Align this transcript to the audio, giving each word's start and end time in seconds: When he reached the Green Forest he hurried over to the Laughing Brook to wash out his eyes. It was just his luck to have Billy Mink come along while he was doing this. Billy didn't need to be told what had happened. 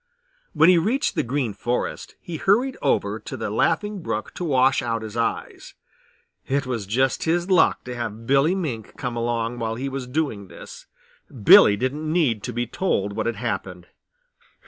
When 0.53 0.67
he 0.67 0.79
reached 0.79 1.13
the 1.13 1.21
Green 1.21 1.53
Forest 1.53 2.15
he 2.19 2.37
hurried 2.37 2.75
over 2.81 3.19
to 3.19 3.37
the 3.37 3.51
Laughing 3.51 4.01
Brook 4.01 4.33
to 4.33 4.43
wash 4.43 4.81
out 4.81 5.03
his 5.03 5.15
eyes. 5.15 5.75
It 6.47 6.65
was 6.65 6.87
just 6.87 7.25
his 7.25 7.51
luck 7.51 7.83
to 7.83 7.93
have 7.95 8.25
Billy 8.25 8.55
Mink 8.55 8.97
come 8.97 9.15
along 9.15 9.59
while 9.59 9.75
he 9.75 9.89
was 9.89 10.07
doing 10.07 10.47
this. 10.47 10.87
Billy 11.43 11.77
didn't 11.77 12.11
need 12.11 12.41
to 12.45 12.51
be 12.51 12.65
told 12.65 13.13
what 13.13 13.27
had 13.27 13.35
happened. 13.35 13.89